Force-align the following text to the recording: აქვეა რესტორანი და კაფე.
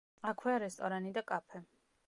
აქვეა 0.29 0.61
რესტორანი 0.63 1.13
და 1.19 1.25
კაფე. 1.33 1.65